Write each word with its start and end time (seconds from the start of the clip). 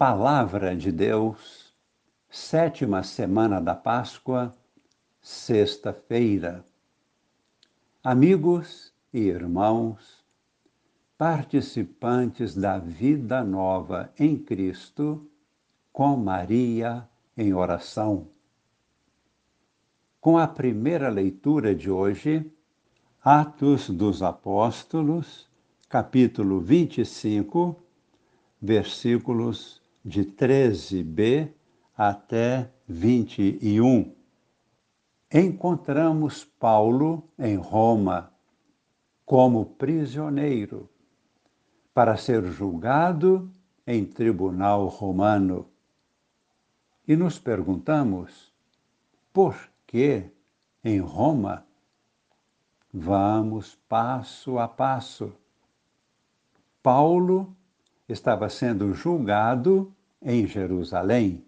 Palavra 0.00 0.74
de 0.74 0.90
Deus, 0.90 1.74
sétima 2.30 3.02
semana 3.02 3.60
da 3.60 3.74
Páscoa, 3.74 4.56
sexta-feira. 5.20 6.64
Amigos 8.02 8.94
e 9.12 9.18
irmãos, 9.18 10.24
participantes 11.18 12.54
da 12.54 12.78
vida 12.78 13.44
nova 13.44 14.10
em 14.18 14.38
Cristo, 14.38 15.28
com 15.92 16.16
Maria 16.16 17.06
em 17.36 17.52
oração. 17.52 18.26
Com 20.18 20.38
a 20.38 20.48
primeira 20.48 21.10
leitura 21.10 21.74
de 21.74 21.90
hoje, 21.90 22.50
Atos 23.22 23.90
dos 23.90 24.22
Apóstolos, 24.22 25.46
capítulo 25.90 26.58
25, 26.58 27.76
versículos 28.62 29.79
de 30.04 30.24
13b 30.24 31.52
até 31.96 32.70
21. 32.88 34.14
Encontramos 35.32 36.44
Paulo 36.44 37.28
em 37.38 37.56
Roma 37.56 38.32
como 39.24 39.64
prisioneiro 39.64 40.88
para 41.94 42.16
ser 42.16 42.44
julgado 42.46 43.50
em 43.86 44.04
tribunal 44.04 44.86
romano. 44.86 45.68
E 47.06 47.14
nos 47.14 47.38
perguntamos, 47.38 48.52
por 49.32 49.56
que 49.86 50.30
em 50.82 51.00
Roma? 51.00 51.66
Vamos 52.92 53.76
passo 53.88 54.58
a 54.58 54.66
passo. 54.66 55.32
Paulo 56.82 57.54
estava 58.12 58.48
sendo 58.48 58.92
julgado 58.92 59.94
em 60.20 60.46
Jerusalém. 60.46 61.44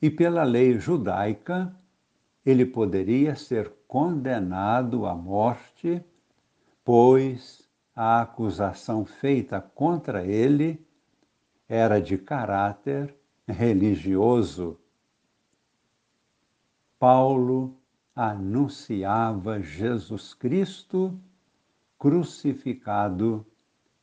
E 0.00 0.10
pela 0.10 0.42
lei 0.42 0.78
judaica, 0.78 1.74
ele 2.44 2.66
poderia 2.66 3.36
ser 3.36 3.72
condenado 3.86 5.06
à 5.06 5.14
morte, 5.14 6.02
pois 6.84 7.68
a 7.94 8.22
acusação 8.22 9.04
feita 9.04 9.60
contra 9.60 10.24
ele 10.24 10.84
era 11.68 12.00
de 12.00 12.18
caráter 12.18 13.14
religioso. 13.46 14.78
Paulo 16.98 17.76
anunciava 18.14 19.60
Jesus 19.60 20.34
Cristo 20.34 21.18
crucificado 21.98 23.46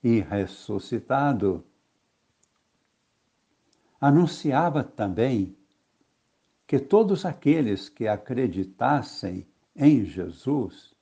e 0.04 0.20
ressuscitado. 0.20 1.64
Anunciava 4.00 4.84
também 4.84 5.56
que 6.66 6.80
todos 6.80 7.26
aqueles 7.26 7.90
que 7.90 8.08
acreditassem 8.08 9.46
em 9.76 10.06
Jesus 10.06 10.94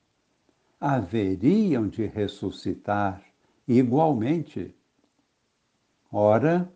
haveriam 0.79 1.87
de 1.87 2.05
ressuscitar 2.05 3.23
igualmente. 3.67 4.73
Ora, 6.11 6.71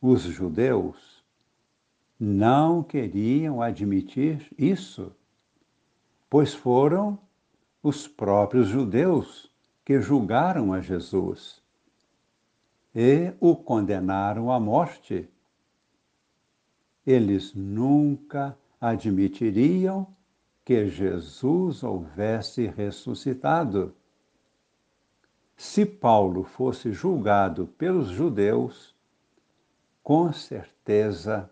os 0.00 0.22
judeus 0.22 1.24
não 2.18 2.82
queriam 2.82 3.62
admitir 3.62 4.46
isso, 4.58 5.12
pois 6.28 6.52
foram 6.52 7.18
os 7.82 8.06
próprios 8.06 8.68
judeus 8.68 9.47
que 9.88 10.02
julgaram 10.02 10.74
a 10.74 10.82
Jesus 10.82 11.62
e 12.94 13.32
o 13.40 13.56
condenaram 13.56 14.52
à 14.52 14.60
morte. 14.60 15.26
Eles 17.06 17.54
nunca 17.54 18.54
admitiriam 18.78 20.06
que 20.62 20.88
Jesus 20.88 21.82
houvesse 21.82 22.66
ressuscitado. 22.66 23.94
Se 25.56 25.86
Paulo 25.86 26.44
fosse 26.44 26.92
julgado 26.92 27.66
pelos 27.78 28.08
judeus, 28.08 28.94
com 30.02 30.30
certeza 30.34 31.50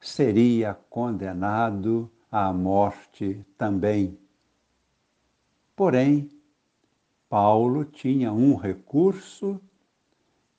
seria 0.00 0.72
condenado 0.88 2.10
à 2.32 2.50
morte 2.54 3.44
também. 3.58 4.18
Porém, 5.76 6.30
Paulo 7.28 7.84
tinha 7.84 8.32
um 8.32 8.54
recurso 8.54 9.60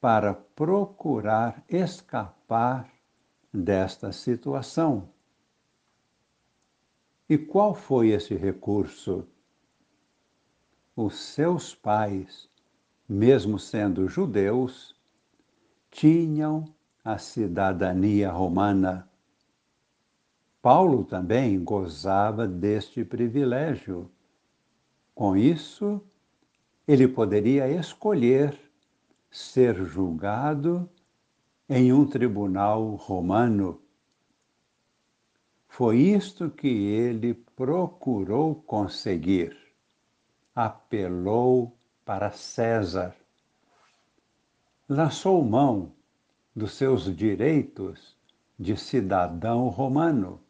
para 0.02 0.34
procurar 0.34 1.64
escapar 1.70 2.92
desta 3.54 4.12
situação. 4.12 5.10
E 7.30 7.38
qual 7.38 7.74
foi 7.74 8.10
esse 8.10 8.36
recurso? 8.36 9.26
Os 10.96 11.16
seus 11.18 11.74
pais, 11.74 12.50
mesmo 13.08 13.58
sendo 13.58 14.08
judeus, 14.08 14.96
tinham 15.90 16.66
a 17.04 17.18
cidadania 17.18 18.30
romana. 18.30 19.10
Paulo 20.62 21.06
também 21.06 21.64
gozava 21.64 22.48
deste 22.48 23.06
privilégio. 23.06 24.10
Com 25.16 25.36
isso, 25.36 26.02
ele 26.88 27.08
poderia 27.08 27.68
escolher 27.68 28.58
ser 29.30 29.84
julgado 29.86 30.90
em 31.68 31.92
um 31.92 32.06
tribunal 32.06 32.96
romano. 32.96 33.82
Foi 35.68 35.98
isto 35.98 36.50
que 36.50 36.68
ele 36.68 37.34
procurou 37.34 38.56
conseguir. 38.56 39.56
Apelou 40.56 41.78
para 42.06 42.32
César. 42.32 43.14
Lançou 44.88 45.44
mão 45.44 45.92
dos 46.56 46.72
seus 46.72 47.14
direitos 47.14 48.16
de 48.58 48.78
cidadão 48.78 49.68
romano. 49.68 50.42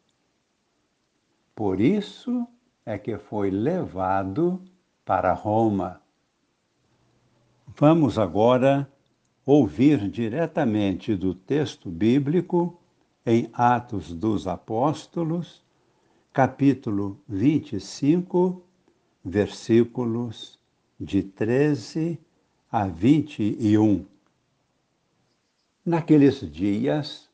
Por 1.54 1.80
isso 1.80 2.46
é 2.86 2.96
que 2.96 3.18
foi 3.18 3.50
levado 3.50 4.62
para 5.04 5.32
Roma. 5.32 6.00
Vamos 7.80 8.18
agora 8.18 8.92
ouvir 9.46 10.10
diretamente 10.10 11.14
do 11.14 11.32
texto 11.32 11.88
bíblico 11.88 12.76
em 13.24 13.48
Atos 13.52 14.12
dos 14.12 14.48
Apóstolos, 14.48 15.62
capítulo 16.32 17.22
25, 17.28 18.64
versículos 19.24 20.58
de 20.98 21.22
13 21.22 22.18
a 22.68 22.88
21. 22.88 24.04
Naqueles 25.86 26.40
dias, 26.50 27.30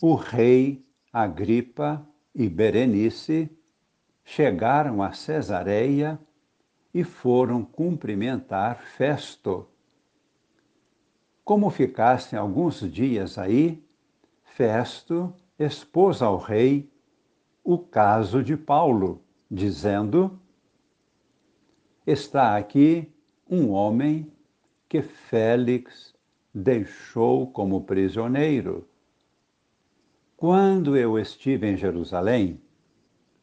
o 0.00 0.14
rei 0.14 0.86
Agripa 1.12 2.06
e 2.32 2.48
Berenice 2.48 3.50
chegaram 4.24 5.02
a 5.02 5.10
Cesareia 5.10 6.20
e 6.94 7.02
foram 7.02 7.64
cumprimentar 7.64 8.80
Festo. 8.96 9.71
Como 11.44 11.70
ficassem 11.70 12.38
alguns 12.38 12.80
dias 12.90 13.36
aí, 13.36 13.82
Festo 14.44 15.34
expôs 15.58 16.22
ao 16.22 16.36
rei 16.38 16.88
o 17.64 17.78
caso 17.78 18.42
de 18.42 18.56
Paulo, 18.56 19.20
dizendo: 19.50 20.38
Está 22.06 22.56
aqui 22.56 23.12
um 23.48 23.70
homem 23.70 24.30
que 24.88 25.02
Félix 25.02 26.14
deixou 26.54 27.50
como 27.50 27.82
prisioneiro. 27.82 28.86
Quando 30.36 30.96
eu 30.96 31.18
estive 31.18 31.66
em 31.66 31.76
Jerusalém, 31.76 32.60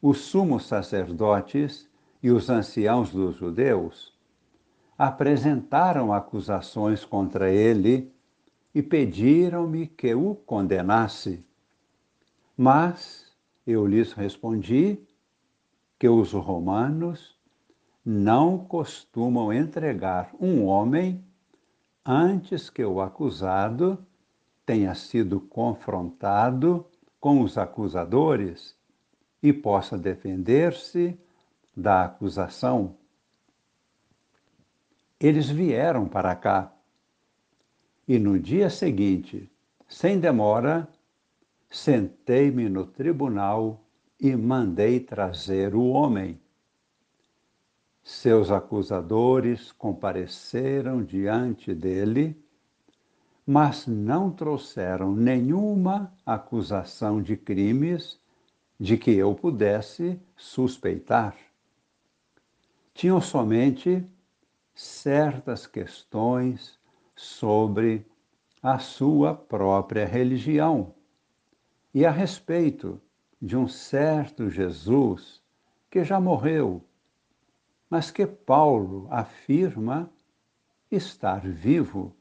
os 0.01 0.19
sumos 0.19 0.65
sacerdotes 0.65 1.89
e 2.21 2.29
os 2.29 2.49
anciãos 2.49 3.11
dos 3.11 3.35
judeus 3.35 4.17
apresentaram 4.99 6.11
acusações 6.11 7.05
contra 7.05 7.49
ele 7.49 8.13
e 8.75 8.83
pediram-me 8.83 9.87
que 9.87 10.13
o 10.13 10.35
condenasse. 10.35 11.41
Mas 12.57 13.31
eu 13.65 13.87
lhes 13.87 14.11
respondi 14.11 14.99
que 15.97 16.09
os 16.09 16.33
romanos 16.33 17.39
não 18.03 18.57
costumam 18.57 19.53
entregar 19.53 20.31
um 20.37 20.65
homem 20.65 21.23
antes 22.05 22.69
que 22.69 22.83
o 22.83 22.99
acusado 22.99 24.05
tenha 24.65 24.93
sido 24.95 25.39
confrontado 25.39 26.85
com 27.21 27.41
os 27.41 27.57
acusadores 27.57 28.75
e 29.41 29.53
possa 29.53 29.97
defender-se 29.97 31.17
da 31.75 32.03
acusação. 32.03 32.98
Eles 35.19 35.49
vieram 35.49 36.07
para 36.07 36.33
cá 36.35 36.73
E 38.07 38.17
no 38.17 38.39
dia 38.39 38.69
seguinte, 38.69 39.51
sem 39.87 40.19
demora, 40.19 40.87
sentei-me 41.69 42.67
no 42.69 42.85
tribunal 42.85 43.83
e 44.19 44.35
mandei 44.35 44.99
trazer 44.99 45.75
o 45.75 45.89
homem. 45.89 46.39
Seus 48.01 48.49
acusadores 48.49 49.71
compareceram 49.71 51.03
diante 51.03 51.73
dele, 51.75 52.35
mas 53.45 53.85
não 53.85 54.31
trouxeram 54.31 55.15
nenhuma 55.15 56.11
acusação 56.25 57.21
de 57.21 57.37
crimes 57.37 58.19
de 58.79 58.97
que 58.97 59.11
eu 59.11 59.35
pudesse 59.35 60.19
suspeitar. 60.35 61.35
Tinham 62.93 63.21
somente 63.21 64.03
certas 64.79 65.67
questões 65.67 66.79
sobre 67.13 68.05
a 68.63 68.79
sua 68.79 69.35
própria 69.35 70.05
religião 70.05 70.95
e 71.93 72.05
a 72.05 72.11
respeito 72.11 73.01
de 73.41 73.57
um 73.57 73.67
certo 73.67 74.49
Jesus 74.49 75.43
que 75.91 76.01
já 76.01 76.17
morreu, 76.17 76.81
mas 77.89 78.09
que 78.09 78.25
Paulo 78.25 79.05
afirma 79.11 80.09
estar 80.89 81.41
vivo. 81.41 82.15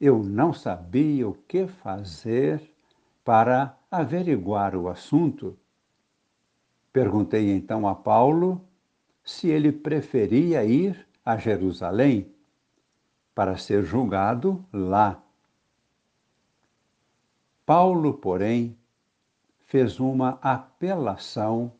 Eu 0.00 0.22
não 0.22 0.54
sabia 0.54 1.28
o 1.28 1.34
que 1.34 1.66
fazer 1.66 2.74
para 3.22 3.78
averiguar 3.90 4.74
o 4.74 4.88
assunto. 4.88 5.58
Perguntei 6.90 7.50
então 7.50 7.86
a 7.86 7.94
Paulo 7.94 8.66
se 9.28 9.48
ele 9.48 9.70
preferia 9.70 10.64
ir 10.64 11.06
a 11.22 11.36
Jerusalém 11.36 12.32
para 13.34 13.58
ser 13.58 13.82
julgado 13.82 14.64
lá. 14.72 15.22
Paulo, 17.66 18.14
porém, 18.14 18.74
fez 19.66 20.00
uma 20.00 20.38
apelação 20.40 21.70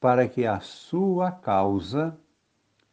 para 0.00 0.26
que 0.26 0.46
a 0.46 0.58
sua 0.60 1.30
causa 1.30 2.18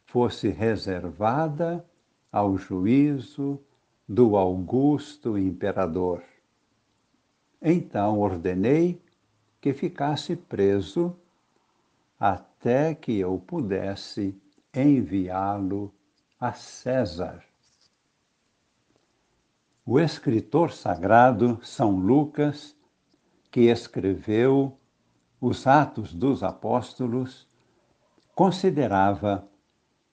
fosse 0.04 0.50
reservada 0.50 1.82
ao 2.30 2.58
juízo 2.58 3.58
do 4.06 4.36
augusto 4.36 5.38
imperador. 5.38 6.22
Então 7.62 8.20
ordenei 8.20 9.00
que 9.58 9.72
ficasse 9.72 10.36
preso 10.36 11.16
até 12.18 12.94
que 12.94 13.18
eu 13.18 13.38
pudesse 13.38 14.40
enviá-lo 14.74 15.92
a 16.40 16.52
César. 16.52 17.44
O 19.86 20.00
escritor 20.00 20.72
sagrado 20.72 21.58
São 21.62 21.96
Lucas, 21.96 22.74
que 23.50 23.62
escreveu 23.62 24.78
os 25.40 25.66
Atos 25.66 26.14
dos 26.14 26.42
Apóstolos, 26.42 27.46
considerava 28.34 29.46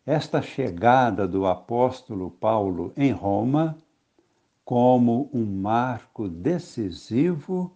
esta 0.05 0.41
chegada 0.41 1.27
do 1.27 1.45
apóstolo 1.45 2.31
Paulo 2.31 2.91
em 2.97 3.11
Roma 3.11 3.77
como 4.65 5.29
um 5.33 5.45
marco 5.45 6.27
decisivo 6.27 7.75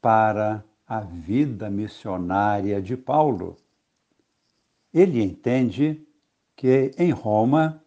para 0.00 0.64
a 0.88 1.00
vida 1.00 1.68
missionária 1.68 2.80
de 2.80 2.96
Paulo. 2.96 3.58
Ele 4.92 5.22
entende 5.22 6.02
que 6.56 6.92
em 6.96 7.10
Roma 7.10 7.84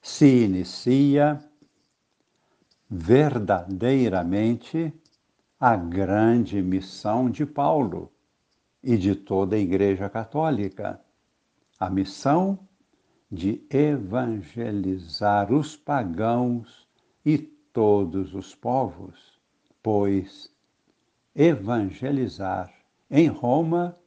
se 0.00 0.44
inicia 0.44 1.42
verdadeiramente 2.88 4.94
a 5.58 5.74
grande 5.74 6.62
missão 6.62 7.28
de 7.28 7.44
Paulo 7.44 8.12
e 8.80 8.96
de 8.96 9.16
toda 9.16 9.56
a 9.56 9.58
Igreja 9.58 10.08
Católica, 10.08 11.00
a 11.80 11.90
missão 11.90 12.56
de 13.32 13.66
evangelizar 13.68 15.52
os 15.52 15.74
pagãos 15.74 16.86
e 17.26 17.36
todos 17.38 18.32
os 18.32 18.54
povos, 18.54 19.40
pois 19.82 20.53
evangelizar 21.34 22.72
em 23.10 23.26
Roma 23.26 23.98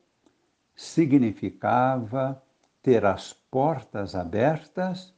significava 0.76 2.42
ter 2.82 3.06
as 3.06 3.34
portas 3.34 4.16
abertas 4.16 5.14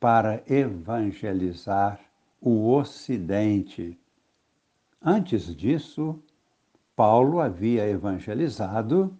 para 0.00 0.42
evangelizar 0.50 2.00
o 2.40 2.72
Ocidente. 2.72 3.98
Antes 5.00 5.54
disso, 5.54 6.18
Paulo 6.96 7.40
havia 7.40 7.86
evangelizado 7.86 9.16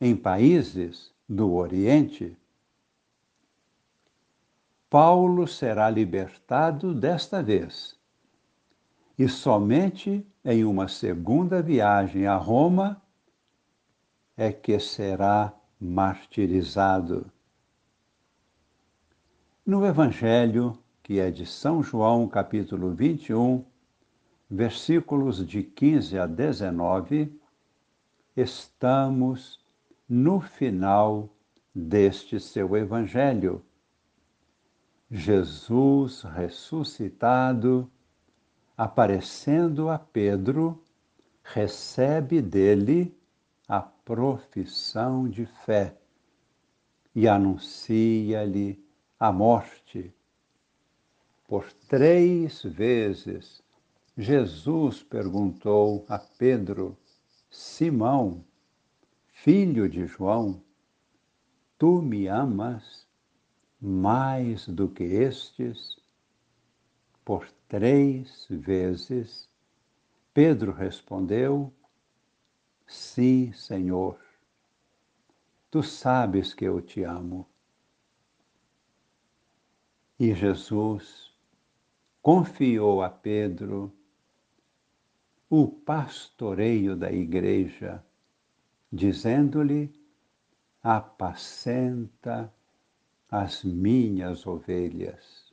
em 0.00 0.16
países 0.16 1.12
do 1.28 1.52
Oriente. 1.52 2.36
Paulo 4.90 5.46
será 5.46 5.90
libertado 5.90 6.94
desta 6.94 7.42
vez, 7.42 7.96
e 9.18 9.28
somente 9.28 10.26
em 10.50 10.64
uma 10.64 10.88
segunda 10.88 11.60
viagem 11.60 12.26
a 12.26 12.34
Roma 12.34 13.02
é 14.34 14.50
que 14.50 14.78
será 14.78 15.54
martirizado. 15.78 17.30
No 19.66 19.84
Evangelho, 19.84 20.78
que 21.02 21.20
é 21.20 21.30
de 21.30 21.44
São 21.44 21.82
João, 21.82 22.26
capítulo 22.26 22.94
21, 22.94 23.62
versículos 24.48 25.46
de 25.46 25.62
15 25.62 26.18
a 26.18 26.24
19, 26.24 27.38
estamos 28.34 29.60
no 30.08 30.40
final 30.40 31.28
deste 31.74 32.40
seu 32.40 32.74
Evangelho. 32.74 33.62
Jesus 35.10 36.22
ressuscitado, 36.22 37.90
aparecendo 38.78 39.90
a 39.90 39.98
Pedro, 39.98 40.82
recebe 41.42 42.40
dele 42.40 43.14
a 43.68 43.82
profissão 43.82 45.28
de 45.28 45.44
fé 45.66 45.94
e 47.14 47.28
anuncia-lhe 47.28 48.82
a 49.20 49.30
morte 49.30 50.14
por 51.48 51.72
três 51.88 52.62
vezes, 52.62 53.62
Jesus 54.18 55.02
perguntou 55.02 56.04
a 56.06 56.18
Pedro: 56.18 56.94
Simão, 57.50 58.44
filho 59.28 59.88
de 59.88 60.06
João, 60.06 60.62
tu 61.78 62.02
me 62.02 62.28
amas 62.28 63.06
mais 63.80 64.68
do 64.68 64.88
que 64.88 65.04
estes? 65.04 65.97
Por 67.28 67.46
três 67.68 68.46
vezes, 68.48 69.50
Pedro 70.32 70.72
respondeu: 70.72 71.70
Sim, 72.86 73.52
Senhor. 73.52 74.18
Tu 75.70 75.82
sabes 75.82 76.54
que 76.54 76.64
eu 76.64 76.80
te 76.80 77.02
amo. 77.02 77.46
E 80.18 80.32
Jesus 80.32 81.30
confiou 82.22 83.02
a 83.02 83.10
Pedro 83.10 83.92
o 85.50 85.68
pastoreio 85.68 86.96
da 86.96 87.12
igreja, 87.12 88.02
dizendo-lhe: 88.90 89.92
Apacenta 90.82 92.50
as 93.30 93.62
minhas 93.62 94.46
ovelhas. 94.46 95.47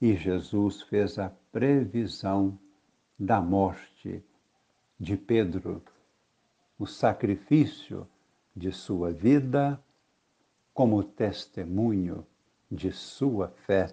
E 0.00 0.14
Jesus 0.14 0.82
fez 0.82 1.18
a 1.18 1.28
previsão 1.50 2.58
da 3.18 3.40
morte 3.40 4.22
de 4.98 5.16
Pedro, 5.16 5.82
o 6.78 6.86
sacrifício 6.86 8.06
de 8.54 8.70
sua 8.70 9.10
vida 9.12 9.82
como 10.72 11.02
testemunho 11.02 12.24
de 12.70 12.92
sua 12.92 13.48
fé. 13.66 13.92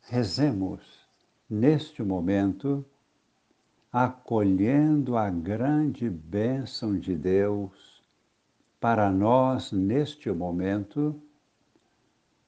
Rezemos 0.00 1.06
neste 1.48 2.02
momento, 2.02 2.82
acolhendo 3.92 5.18
a 5.18 5.28
grande 5.28 6.08
bênção 6.08 6.98
de 6.98 7.14
Deus 7.14 8.02
para 8.80 9.10
nós 9.10 9.70
neste 9.70 10.30
momento, 10.30 11.20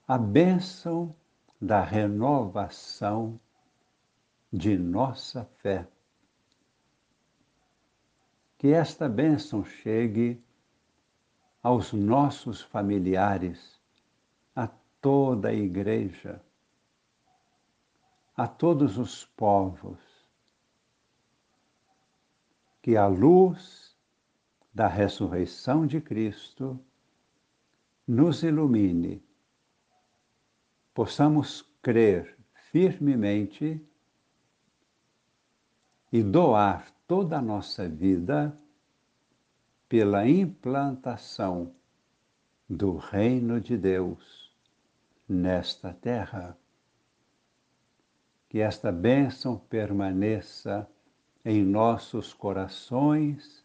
a 0.09 0.17
bênção 0.17 1.15
da 1.65 1.83
renovação 1.83 3.41
de 4.53 4.77
nossa 4.77 5.45
fé. 5.63 5.87
Que 8.59 8.69
esta 8.69 9.09
bênção 9.09 9.65
chegue 9.65 10.43
aos 11.63 11.93
nossos 11.93 12.61
familiares 12.61 13.83
toda 15.05 15.49
a 15.49 15.53
igreja, 15.55 16.43
a 18.37 18.49
todos 18.49 18.99
os 18.99 19.25
povos, 19.27 19.99
que 22.81 22.97
a 22.97 23.07
luz 23.07 23.95
da 24.73 24.87
ressurreição 24.87 25.87
de 25.87 26.01
Cristo 26.01 26.79
nos 28.07 28.43
ilumine, 28.43 29.23
possamos 30.95 31.69
crer 31.83 32.39
firmemente 32.71 33.85
e 36.13 36.23
doar 36.23 36.89
toda 37.09 37.39
a 37.39 37.43
nossa 37.43 37.89
vida 37.89 38.57
pela 39.89 40.27
implantação 40.27 41.75
do 42.71 42.97
reino 42.97 43.61
de 43.61 43.77
Deus 43.77 44.55
nesta 45.29 45.93
terra. 45.93 46.57
Que 48.49 48.61
esta 48.61 48.93
bênção 48.93 49.59
permaneça 49.59 50.89
em 51.45 51.65
nossos 51.65 52.33
corações 52.33 53.65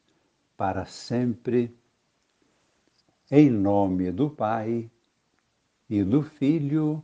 para 0.57 0.83
sempre, 0.85 1.77
em 3.29 3.49
nome 3.51 4.11
do 4.11 4.31
Pai 4.31 4.89
e 5.87 6.03
do 6.03 6.23
Filho 6.23 7.03